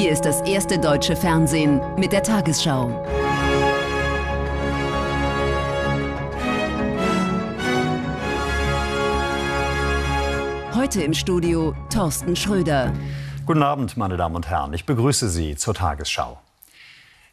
[0.00, 3.04] Hier ist das erste deutsche Fernsehen mit der Tagesschau.
[10.74, 12.94] Heute im Studio Thorsten Schröder.
[13.44, 14.72] Guten Abend, meine Damen und Herren.
[14.72, 16.40] Ich begrüße Sie zur Tagesschau.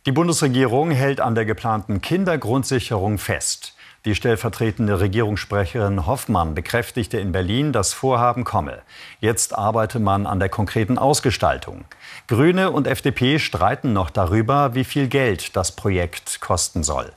[0.06, 3.77] Die Bundesregierung hält an der geplanten Kindergrundsicherung fest.
[4.06, 8.80] Die stellvertretende Regierungssprecherin Hoffmann bekräftigte in Berlin, das Vorhaben komme.
[9.20, 11.86] Jetzt arbeite man an der konkreten Ausgestaltung.
[12.28, 17.12] Grüne und FDP streiten noch darüber, wie viel Geld das Projekt kosten soll.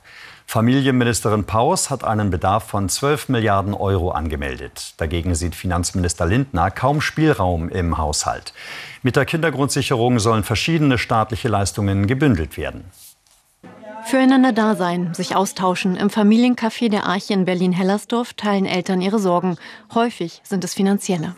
[0.51, 4.95] Familienministerin Paus hat einen Bedarf von 12 Milliarden Euro angemeldet.
[4.97, 8.53] Dagegen sieht Finanzminister Lindner kaum Spielraum im Haushalt.
[9.01, 12.83] Mit der Kindergrundsicherung sollen verschiedene staatliche Leistungen gebündelt werden.
[14.05, 15.95] Füreinander da sein, sich austauschen.
[15.95, 19.57] Im Familiencafé der Arche in Berlin-Hellersdorf teilen Eltern ihre Sorgen.
[19.93, 21.35] Häufig sind es finanzielle.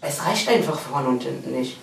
[0.00, 1.78] Es reicht einfach vorne und hinten nicht.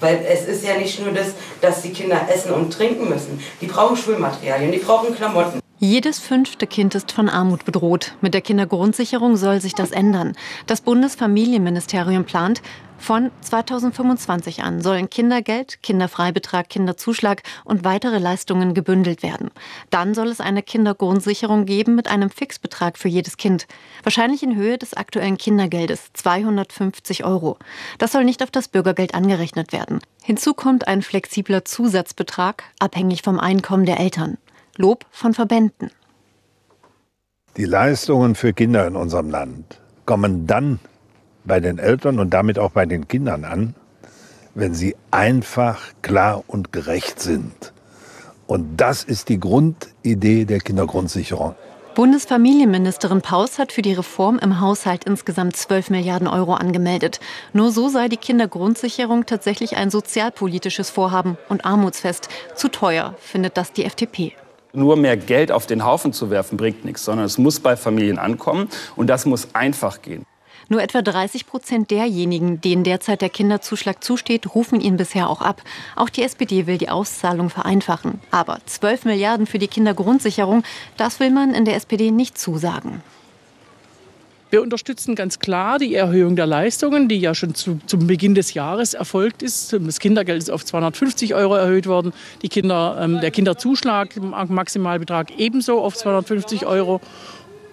[0.00, 3.40] Weil es ist ja nicht nur das, dass die Kinder essen und trinken müssen.
[3.60, 5.60] Die brauchen Schulmaterialien, die brauchen Klamotten.
[5.80, 8.16] Jedes fünfte Kind ist von Armut bedroht.
[8.20, 10.36] Mit der Kindergrundsicherung soll sich das ändern.
[10.66, 12.62] Das Bundesfamilienministerium plant,
[12.98, 19.50] von 2025 an sollen Kindergeld, Kinderfreibetrag, Kinderzuschlag und weitere Leistungen gebündelt werden.
[19.90, 23.66] Dann soll es eine Kindergrundsicherung geben mit einem Fixbetrag für jedes Kind.
[24.02, 27.56] Wahrscheinlich in Höhe des aktuellen Kindergeldes, 250 Euro.
[27.98, 30.00] Das soll nicht auf das Bürgergeld angerechnet werden.
[30.22, 34.36] Hinzu kommt ein flexibler Zusatzbetrag, abhängig vom Einkommen der Eltern.
[34.76, 35.90] Lob von Verbänden.
[37.56, 40.78] Die Leistungen für Kinder in unserem Land kommen dann
[41.48, 43.74] bei den Eltern und damit auch bei den Kindern an,
[44.54, 47.72] wenn sie einfach, klar und gerecht sind.
[48.46, 51.54] Und das ist die Grundidee der Kindergrundsicherung.
[51.94, 57.18] Bundesfamilienministerin Paus hat für die Reform im Haushalt insgesamt 12 Milliarden Euro angemeldet.
[57.52, 62.28] Nur so sei die Kindergrundsicherung tatsächlich ein sozialpolitisches Vorhaben und armutsfest.
[62.54, 64.34] Zu teuer, findet das die FDP
[64.74, 68.18] nur mehr Geld auf den Haufen zu werfen, bringt nichts, sondern es muss bei Familien
[68.18, 70.24] ankommen und das muss einfach gehen.
[70.70, 75.62] Nur etwa 30 Prozent derjenigen, denen derzeit der Kinderzuschlag zusteht, rufen ihn bisher auch ab.
[75.96, 78.20] Auch die SPD will die Auszahlung vereinfachen.
[78.30, 80.62] Aber 12 Milliarden für die Kindergrundsicherung,
[80.98, 83.02] das will man in der SPD nicht zusagen.
[84.50, 88.54] Wir unterstützen ganz klar die Erhöhung der Leistungen, die ja schon zu, zum Beginn des
[88.54, 89.74] Jahres erfolgt ist.
[89.74, 92.14] Das Kindergeld ist auf 250 Euro erhöht worden,
[92.48, 97.02] Kinder, ähm, der Kinderzuschlag, Maximalbetrag ebenso auf 250 Euro.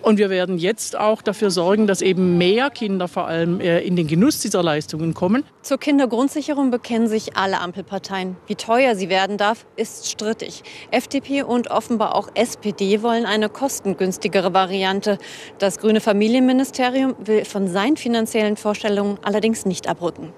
[0.05, 3.95] Und wir werden jetzt auch dafür sorgen, dass eben mehr Kinder vor allem äh, in
[3.95, 5.43] den Genuss dieser Leistungen kommen.
[5.63, 8.37] Zur Kindergrundsicherung bekennen sich alle Ampelparteien.
[8.45, 10.61] Wie teuer sie werden darf, ist strittig.
[10.91, 15.17] FDP und offenbar auch SPD wollen eine kostengünstigere Variante.
[15.57, 20.33] Das grüne Familienministerium will von seinen finanziellen Vorstellungen allerdings nicht abrücken.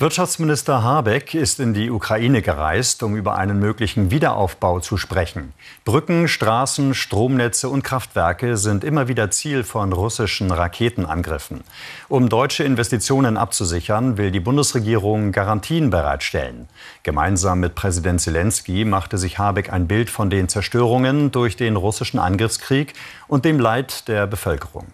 [0.00, 5.52] Wirtschaftsminister Habeck ist in die Ukraine gereist, um über einen möglichen Wiederaufbau zu sprechen.
[5.84, 11.64] Brücken, Straßen, Stromnetze und Kraftwerke sind immer wieder Ziel von russischen Raketenangriffen.
[12.08, 16.68] Um deutsche Investitionen abzusichern, will die Bundesregierung Garantien bereitstellen.
[17.02, 22.18] Gemeinsam mit Präsident Zelensky machte sich Habeck ein Bild von den Zerstörungen durch den russischen
[22.18, 22.94] Angriffskrieg
[23.28, 24.86] und dem Leid der Bevölkerung.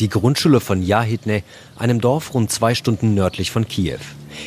[0.00, 1.42] Die Grundschule von Jahidne,
[1.76, 3.98] einem Dorf rund zwei Stunden nördlich von Kiew.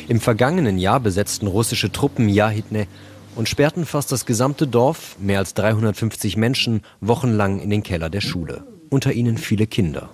[0.08, 2.88] Im vergangenen Jahr besetzten russische Truppen Jahidne
[3.36, 8.20] und sperrten fast das gesamte Dorf, mehr als 350 Menschen, wochenlang in den Keller der
[8.20, 8.66] Schule.
[8.90, 10.08] Unter ihnen viele Kinder.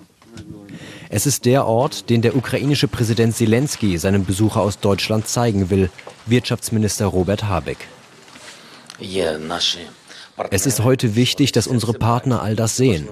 [1.09, 5.89] Es ist der Ort, den der ukrainische Präsident Zelensky seinem Besucher aus Deutschland zeigen will,
[6.27, 7.87] Wirtschaftsminister Robert Habeck.
[10.49, 13.07] Es ist heute wichtig, dass unsere Partner all das sehen,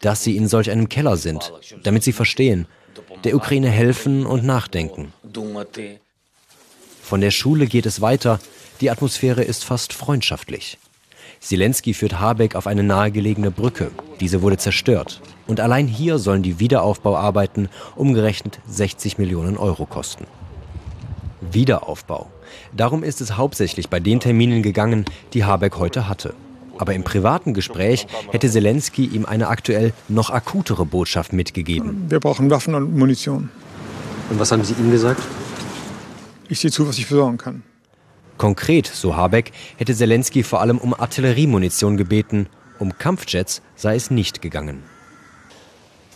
[0.00, 1.52] dass sie in solch einem Keller sind,
[1.82, 2.66] damit sie verstehen,
[3.24, 5.12] der Ukraine helfen und nachdenken.
[7.02, 8.40] Von der Schule geht es weiter,
[8.80, 10.78] die Atmosphäre ist fast freundschaftlich.
[11.40, 13.90] Zelensky führt Habeck auf eine nahegelegene Brücke.
[14.20, 15.20] Diese wurde zerstört.
[15.46, 20.26] Und allein hier sollen die Wiederaufbauarbeiten umgerechnet 60 Millionen Euro kosten.
[21.40, 22.30] Wiederaufbau.
[22.74, 25.04] Darum ist es hauptsächlich bei den Terminen gegangen,
[25.34, 26.34] die Habeck heute hatte.
[26.78, 32.06] Aber im privaten Gespräch hätte Zelensky ihm eine aktuell noch akutere Botschaft mitgegeben.
[32.08, 33.50] Wir brauchen Waffen und Munition.
[34.30, 35.22] Und was haben Sie ihm gesagt?
[36.48, 37.62] Ich sehe zu, was ich besorgen kann.
[38.36, 42.48] Konkret, so Habeck, hätte Zelensky vor allem um Artilleriemunition gebeten.
[42.78, 44.82] Um Kampfjets sei es nicht gegangen.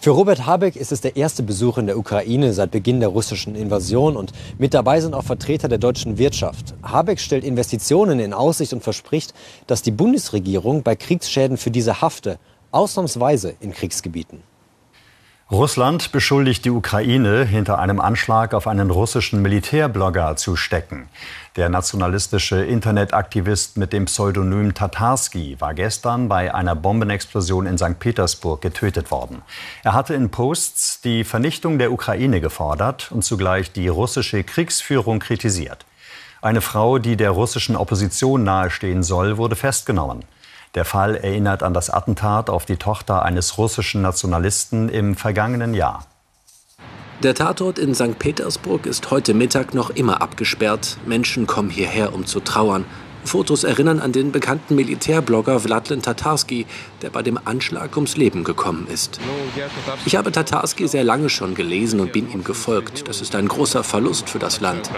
[0.01, 3.57] Für Robert Habeck ist es der erste Besuch in der Ukraine seit Beginn der russischen
[3.57, 6.75] Invasion und mit dabei sind auch Vertreter der deutschen Wirtschaft.
[6.85, 9.35] Habeck stellt Investitionen in Aussicht und verspricht,
[9.67, 12.39] dass die Bundesregierung bei Kriegsschäden für diese hafte,
[12.71, 14.45] ausnahmsweise in Kriegsgebieten.
[15.51, 21.09] Russland beschuldigt die Ukraine, hinter einem Anschlag auf einen russischen Militärblogger zu stecken.
[21.57, 27.99] Der nationalistische Internetaktivist mit dem Pseudonym Tatarski war gestern bei einer Bombenexplosion in St.
[27.99, 29.41] Petersburg getötet worden.
[29.85, 35.87] Er hatte in Posts die Vernichtung der Ukraine gefordert und zugleich die russische Kriegsführung kritisiert.
[36.43, 40.25] Eine Frau, die der russischen Opposition nahestehen soll, wurde festgenommen.
[40.75, 46.07] Der Fall erinnert an das Attentat auf die Tochter eines russischen Nationalisten im vergangenen Jahr.
[47.23, 48.19] Der Tatort in St.
[48.19, 50.99] Petersburg ist heute Mittag noch immer abgesperrt.
[51.05, 52.85] Menschen kommen hierher, um zu trauern.
[53.25, 56.67] Fotos erinnern an den bekannten Militärblogger Vladlen Tatarski,
[57.03, 59.19] der bei dem Anschlag ums Leben gekommen ist.
[60.07, 63.09] Ich habe Tatarski sehr lange schon gelesen und bin ihm gefolgt.
[63.09, 64.89] Das ist ein großer Verlust für das Land.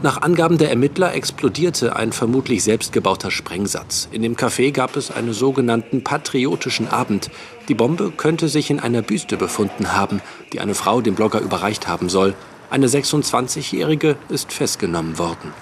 [0.00, 4.08] Nach Angaben der Ermittler explodierte ein vermutlich selbstgebauter Sprengsatz.
[4.12, 7.30] In dem Café gab es einen sogenannten patriotischen Abend.
[7.68, 10.22] Die Bombe könnte sich in einer Büste befunden haben,
[10.52, 12.34] die eine Frau dem Blogger überreicht haben soll.
[12.70, 15.52] Eine 26-Jährige ist festgenommen worden.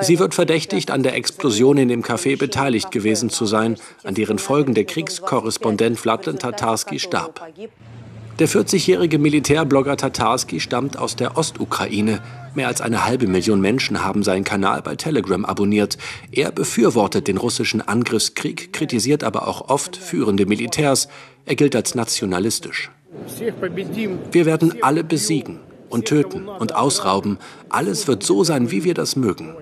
[0.00, 4.38] Sie wird verdächtigt, an der Explosion in dem Café beteiligt gewesen zu sein, an deren
[4.38, 7.46] Folgen der Kriegskorrespondent Vladlen Tatarski starb.
[8.38, 12.22] Der 40-jährige Militärblogger Tatarski stammt aus der Ostukraine.
[12.56, 15.98] Mehr als eine halbe Million Menschen haben seinen Kanal bei Telegram abonniert.
[16.32, 21.08] Er befürwortet den russischen Angriffskrieg, kritisiert aber auch oft führende Militärs.
[21.44, 22.90] Er gilt als nationalistisch.
[24.32, 25.60] Wir werden alle besiegen
[25.90, 27.36] und töten und ausrauben.
[27.68, 29.54] Alles wird so sein, wie wir das mögen.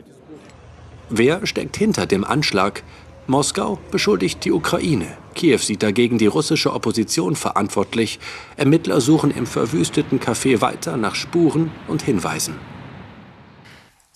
[1.10, 2.84] Wer steckt hinter dem Anschlag?
[3.26, 5.08] Moskau beschuldigt die Ukraine.
[5.34, 8.20] Kiew sieht dagegen die russische Opposition verantwortlich.
[8.56, 12.54] Ermittler suchen im verwüsteten Café weiter nach Spuren und Hinweisen.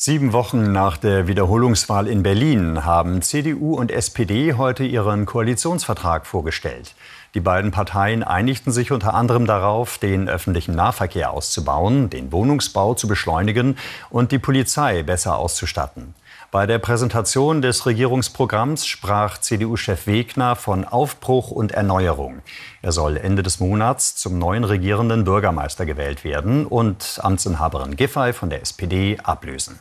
[0.00, 6.94] Sieben Wochen nach der Wiederholungswahl in Berlin haben CDU und SPD heute ihren Koalitionsvertrag vorgestellt.
[7.34, 13.08] Die beiden Parteien einigten sich unter anderem darauf, den öffentlichen Nahverkehr auszubauen, den Wohnungsbau zu
[13.08, 13.76] beschleunigen
[14.08, 16.14] und die Polizei besser auszustatten.
[16.52, 22.42] Bei der Präsentation des Regierungsprogramms sprach CDU-Chef Wegner von Aufbruch und Erneuerung.
[22.82, 28.48] Er soll Ende des Monats zum neuen regierenden Bürgermeister gewählt werden und Amtsinhaberin Giffey von
[28.48, 29.80] der SPD ablösen.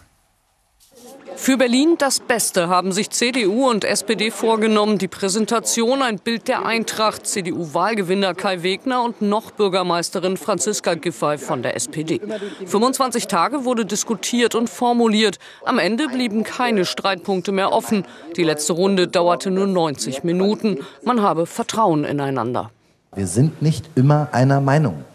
[1.38, 4.98] Für Berlin das Beste haben sich CDU und SPD vorgenommen.
[4.98, 11.62] Die Präsentation ein Bild der Eintracht, CDU-Wahlgewinner Kai Wegner und noch Bürgermeisterin Franziska Giffey von
[11.62, 12.20] der SPD.
[12.66, 15.38] 25 Tage wurde diskutiert und formuliert.
[15.64, 18.04] Am Ende blieben keine Streitpunkte mehr offen.
[18.36, 20.80] Die letzte Runde dauerte nur 90 Minuten.
[21.06, 22.72] Man habe Vertrauen ineinander.
[23.16, 25.06] Wir sind nicht immer einer Meinung.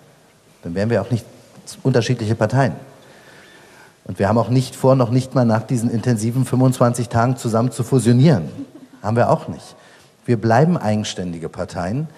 [0.62, 1.26] Dann wären wir auch nicht
[1.82, 2.91] unterschiedliche Parteien.
[4.04, 7.70] Und wir haben auch nicht vor, noch nicht mal nach diesen intensiven 25 Tagen zusammen
[7.70, 8.48] zu fusionieren.
[9.02, 9.76] Haben wir auch nicht.
[10.24, 12.08] Wir bleiben eigenständige Parteien,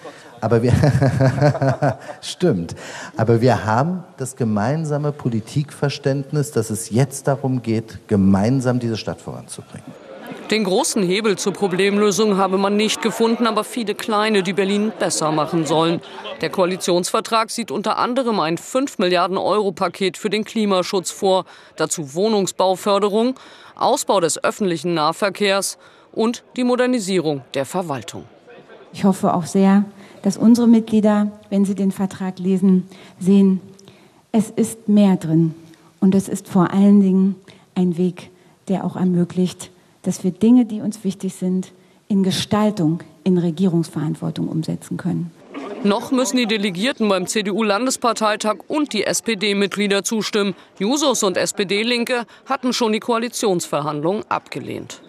[0.41, 0.73] aber wir
[2.21, 2.75] stimmt.
[3.17, 10.04] Aber wir haben das gemeinsame Politikverständnis, dass es jetzt darum geht, gemeinsam diese Stadt voranzubringen.
[10.51, 15.31] Den großen Hebel zur Problemlösung habe man nicht gefunden, aber viele kleine, die Berlin besser
[15.31, 16.01] machen sollen.
[16.41, 21.45] Der Koalitionsvertrag sieht unter anderem ein 5 Milliarden Euro Paket für den Klimaschutz vor,
[21.77, 23.33] dazu Wohnungsbauförderung,
[23.75, 25.79] Ausbau des öffentlichen Nahverkehrs
[26.11, 28.25] und die Modernisierung der Verwaltung.
[28.93, 29.83] Ich hoffe auch sehr,
[30.21, 32.87] dass unsere Mitglieder, wenn sie den Vertrag lesen,
[33.19, 33.61] sehen,
[34.31, 35.55] es ist mehr drin
[36.01, 37.35] und es ist vor allen Dingen
[37.73, 38.29] ein Weg,
[38.67, 39.71] der auch ermöglicht,
[40.07, 41.71] dass wir Dinge, die uns wichtig sind,
[42.07, 45.31] in Gestaltung, in Regierungsverantwortung umsetzen können.
[45.83, 50.55] Noch müssen die Delegierten beim CDU-Landesparteitag und die SPD-Mitglieder zustimmen.
[50.79, 55.01] Jusos und SPD-Linke hatten schon die Koalitionsverhandlungen abgelehnt.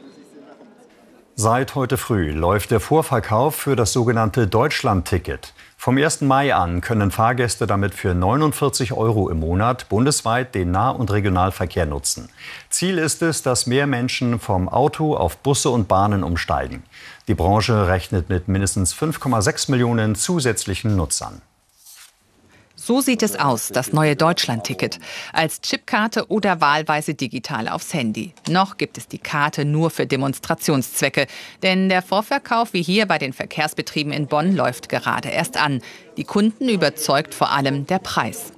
[1.35, 5.53] Seit heute früh läuft der Vorverkauf für das sogenannte Deutschland-Ticket.
[5.87, 6.23] Vom 1.
[6.23, 11.87] Mai an können Fahrgäste damit für 49 Euro im Monat bundesweit den Nah- und Regionalverkehr
[11.87, 12.28] nutzen.
[12.71, 16.83] Ziel ist es, dass mehr Menschen vom Auto auf Busse und Bahnen umsteigen.
[17.28, 21.40] Die Branche rechnet mit mindestens 5,6 Millionen zusätzlichen Nutzern.
[22.87, 25.00] So sieht es aus, das neue Deutschland-Ticket.
[25.33, 28.33] Als Chipkarte oder wahlweise digital aufs Handy.
[28.49, 31.26] Noch gibt es die Karte nur für Demonstrationszwecke.
[31.64, 35.83] Denn der Vorverkauf, wie hier bei den Verkehrsbetrieben in Bonn, läuft gerade erst an.
[36.16, 38.52] Die Kunden überzeugt vor allem der Preis.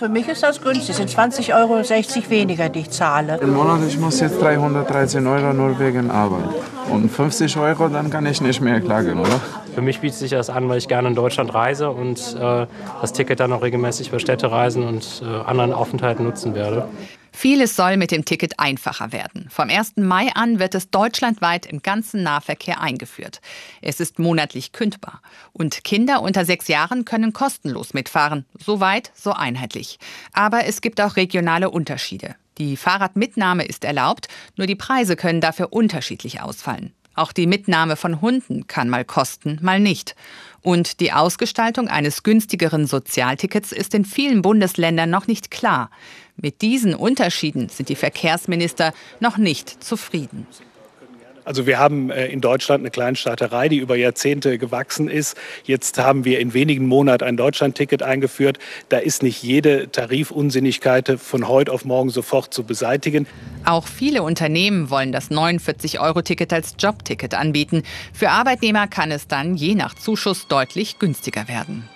[0.00, 3.36] Für mich ist das günstig, es sind 20,60 Euro weniger, die ich zahle.
[3.42, 6.48] Im Monat ich muss jetzt 313 Euro nur wegen Arbeit.
[6.90, 9.38] Und 50 Euro, dann kann ich nicht mehr klagen, oder?
[9.74, 12.66] Für mich bietet sich das an, weil ich gerne in Deutschland reise und äh,
[13.02, 16.88] das Ticket dann auch regelmäßig für Städtereisen und äh, anderen Aufenthalten nutzen werde.
[17.32, 19.48] Vieles soll mit dem Ticket einfacher werden.
[19.50, 19.96] Vom 1.
[19.96, 23.40] Mai an wird es deutschlandweit im ganzen Nahverkehr eingeführt.
[23.80, 25.22] Es ist monatlich kündbar.
[25.52, 28.44] Und Kinder unter sechs Jahren können kostenlos mitfahren.
[28.58, 29.98] So weit, so einheitlich.
[30.32, 32.34] Aber es gibt auch regionale Unterschiede.
[32.58, 36.92] Die Fahrradmitnahme ist erlaubt, nur die Preise können dafür unterschiedlich ausfallen.
[37.14, 40.14] Auch die Mitnahme von Hunden kann mal kosten, mal nicht.
[40.62, 45.90] Und die Ausgestaltung eines günstigeren Sozialtickets ist in vielen Bundesländern noch nicht klar.
[46.36, 50.46] Mit diesen Unterschieden sind die Verkehrsminister noch nicht zufrieden.
[51.44, 55.36] Also wir haben äh, in Deutschland eine Kleinstaaterei, die über Jahrzehnte gewachsen ist.
[55.64, 58.58] Jetzt haben wir in wenigen Monaten ein Deutschlandticket eingeführt.
[58.88, 63.26] Da ist nicht jede Tarifunsinnigkeit von heute auf morgen sofort zu beseitigen.
[63.64, 67.82] Auch viele Unternehmen wollen das 49-Euro-Ticket als Jobticket anbieten.
[68.12, 71.88] Für Arbeitnehmer kann es dann je nach Zuschuss deutlich günstiger werden.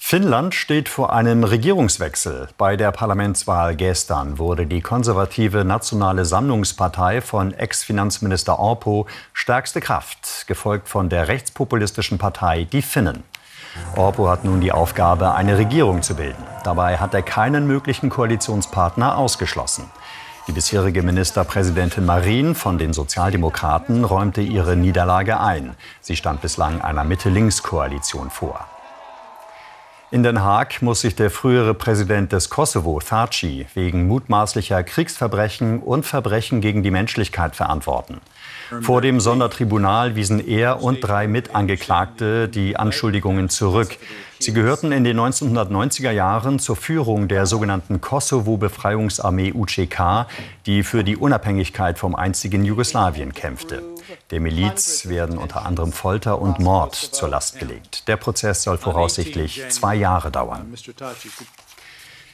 [0.00, 2.48] Finnland steht vor einem Regierungswechsel.
[2.56, 10.88] Bei der Parlamentswahl gestern wurde die konservative Nationale Sammlungspartei von Ex-Finanzminister Orpo stärkste Kraft, gefolgt
[10.88, 13.24] von der rechtspopulistischen Partei Die Finnen.
[13.96, 16.42] Orpo hat nun die Aufgabe, eine Regierung zu bilden.
[16.64, 19.90] Dabei hat er keinen möglichen Koalitionspartner ausgeschlossen.
[20.46, 25.74] Die bisherige Ministerpräsidentin Marin von den Sozialdemokraten räumte ihre Niederlage ein.
[26.00, 28.64] Sie stand bislang einer Mitte-Links-Koalition vor.
[30.10, 36.06] In Den Haag muss sich der frühere Präsident des Kosovo, Thaci, wegen mutmaßlicher Kriegsverbrechen und
[36.06, 38.22] Verbrechen gegen die Menschlichkeit verantworten.
[38.80, 43.98] Vor dem Sondertribunal wiesen er und drei Mitangeklagte die Anschuldigungen zurück.
[44.38, 50.26] Sie gehörten in den 1990er Jahren zur Führung der sogenannten Kosovo-Befreiungsarmee UCK,
[50.64, 53.82] die für die Unabhängigkeit vom einstigen Jugoslawien kämpfte.
[54.30, 58.06] Der Miliz werden unter anderem Folter und Mord zur Last gelegt.
[58.08, 60.74] Der Prozess soll voraussichtlich zwei Jahre dauern.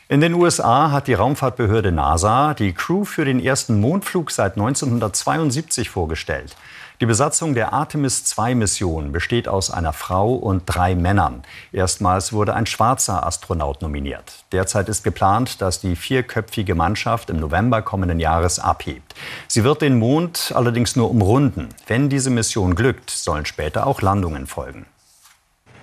[0.06, 5.88] In den USA hat die Raumfahrtbehörde NASA die Crew für den ersten Mondflug seit 1972
[5.88, 6.54] vorgestellt.
[7.00, 11.42] Die Besatzung der Artemis-2-Mission besteht aus einer Frau und drei Männern.
[11.72, 14.44] Erstmals wurde ein schwarzer Astronaut nominiert.
[14.52, 19.14] Derzeit ist geplant, dass die vierköpfige Mannschaft im November kommenden Jahres abhebt.
[19.48, 21.70] Sie wird den Mond allerdings nur umrunden.
[21.86, 24.84] Wenn diese Mission glückt, sollen später auch Landungen folgen.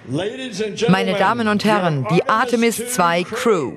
[0.08, 3.74] Meine Damen und Herren, die Artemis 2 Crew.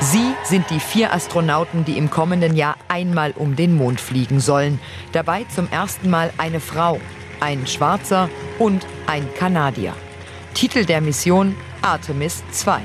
[0.00, 4.78] Sie sind die vier Astronauten, die im kommenden Jahr einmal um den Mond fliegen sollen.
[5.10, 7.00] Dabei zum ersten Mal eine Frau,
[7.40, 9.94] ein Schwarzer und ein Kanadier.
[10.54, 12.80] Titel der Mission Artemis 2.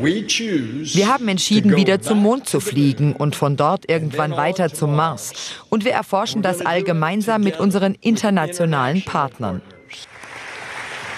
[0.00, 5.32] Wir haben entschieden, wieder zum Mond zu fliegen und von dort irgendwann weiter zum Mars.
[5.68, 9.60] Und wir erforschen das all gemeinsam mit unseren internationalen Partnern.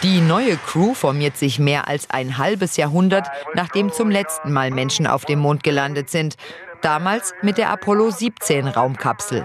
[0.02, 5.06] Die neue Crew formiert sich mehr als ein halbes Jahrhundert, nachdem zum letzten Mal Menschen
[5.06, 6.36] auf dem Mond gelandet sind.
[6.80, 9.44] Damals mit der Apollo 17 Raumkapsel.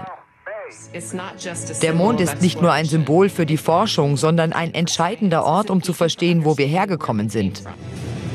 [1.82, 5.82] Der Mond ist nicht nur ein Symbol für die Forschung, sondern ein entscheidender Ort, um
[5.82, 7.62] zu verstehen, wo wir hergekommen sind.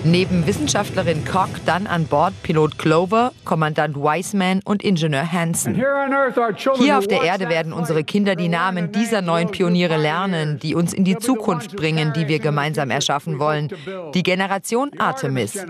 [0.04, 5.76] Neben Wissenschaftlerin Koch dann an Bord Pilot Clover, Kommandant Wiseman und Ingenieur Hansen.
[5.76, 10.94] Hier auf der Erde werden unsere Kinder die Namen dieser neuen Pioniere lernen, die uns
[10.94, 13.70] in die Zukunft bringen, die wir gemeinsam erschaffen wollen.
[14.16, 15.64] Die Generation Artemis.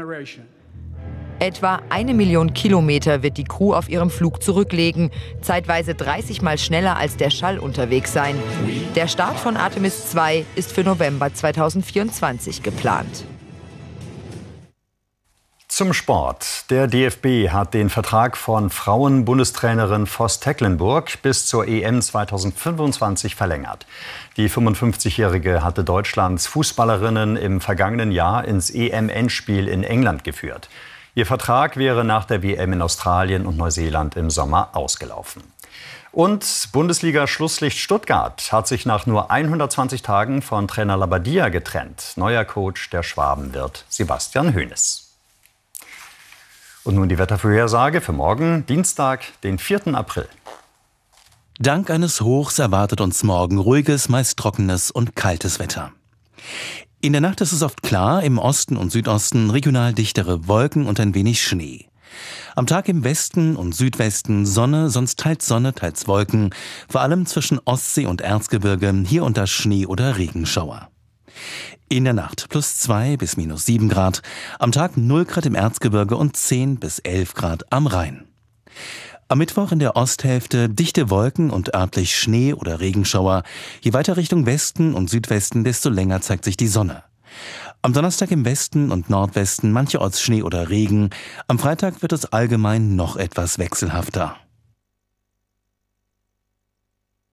[1.39, 5.09] Etwa eine Million Kilometer wird die Crew auf ihrem Flug zurücklegen,
[5.41, 8.35] zeitweise 30 Mal schneller als der Schall unterwegs sein.
[8.95, 13.25] Der Start von Artemis 2 ist für November 2024 geplant.
[15.71, 16.69] Zum Sport.
[16.69, 23.85] Der DFB hat den Vertrag von Frauen-Bundestrainerin Voss Tecklenburg bis zur EM 2025 verlängert.
[24.35, 30.67] Die 55-Jährige hatte Deutschlands Fußballerinnen im vergangenen Jahr ins EM-Endspiel in England geführt.
[31.15, 35.41] Ihr Vertrag wäre nach der WM in Australien und Neuseeland im Sommer ausgelaufen.
[36.11, 42.11] Und Bundesliga-Schlusslicht Stuttgart hat sich nach nur 120 Tagen von Trainer Labadia getrennt.
[42.17, 45.10] Neuer Coach der Schwaben wird Sebastian Hoeneß.
[46.83, 49.93] Und nun die Wettervorhersage für morgen, Dienstag, den 4.
[49.93, 50.27] April.
[51.59, 55.91] Dank eines Hochs erwartet uns morgen ruhiges, meist trockenes und kaltes Wetter.
[57.01, 60.99] In der Nacht ist es oft klar, im Osten und Südosten regional dichtere Wolken und
[60.99, 61.87] ein wenig Schnee.
[62.55, 66.49] Am Tag im Westen und Südwesten Sonne, sonst teils Sonne, teils Wolken,
[66.89, 70.90] vor allem zwischen Ostsee und Erzgebirge, hier unter Schnee oder Regenschauer.
[71.91, 74.21] In der Nacht plus 2 bis minus 7 Grad,
[74.59, 78.29] am Tag 0 Grad im Erzgebirge und 10 bis 11 Grad am Rhein.
[79.27, 83.43] Am Mittwoch in der Osthälfte dichte Wolken und örtlich Schnee oder Regenschauer.
[83.81, 87.03] Je weiter Richtung Westen und Südwesten, desto länger zeigt sich die Sonne.
[87.81, 91.09] Am Donnerstag im Westen und Nordwesten mancherorts Schnee oder Regen.
[91.49, 94.37] Am Freitag wird es allgemein noch etwas wechselhafter.